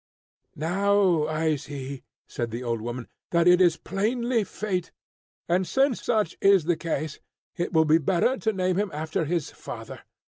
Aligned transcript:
"Now 0.55 1.27
I 1.27 1.55
see," 1.57 2.01
said 2.25 2.49
the 2.49 2.63
old 2.63 2.81
woman, 2.81 3.07
"that 3.29 3.47
it 3.47 3.61
is 3.61 3.77
plainly 3.77 4.43
fate. 4.43 4.91
And 5.47 5.67
since 5.67 6.01
such 6.03 6.35
is 6.41 6.63
the 6.65 6.75
case, 6.75 7.19
it 7.55 7.71
will 7.71 7.85
be 7.85 7.99
better 7.99 8.35
to 8.35 8.51
name 8.51 8.77
him 8.77 8.89
after 8.95 9.25
his 9.25 9.51
father. 9.51 9.99